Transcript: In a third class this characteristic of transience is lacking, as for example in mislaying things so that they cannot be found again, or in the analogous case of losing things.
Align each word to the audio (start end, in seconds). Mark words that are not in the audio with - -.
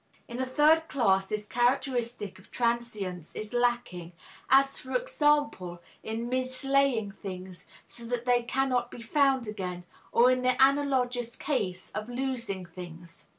In 0.27 0.41
a 0.41 0.47
third 0.47 0.87
class 0.87 1.29
this 1.29 1.45
characteristic 1.45 2.39
of 2.39 2.49
transience 2.49 3.35
is 3.35 3.53
lacking, 3.53 4.13
as 4.49 4.79
for 4.79 4.95
example 4.95 5.79
in 6.01 6.27
mislaying 6.27 7.11
things 7.11 7.67
so 7.85 8.05
that 8.05 8.25
they 8.25 8.41
cannot 8.41 8.89
be 8.89 9.03
found 9.03 9.45
again, 9.47 9.83
or 10.11 10.31
in 10.31 10.41
the 10.41 10.55
analogous 10.59 11.35
case 11.35 11.91
of 11.91 12.09
losing 12.09 12.65
things. 12.65 13.27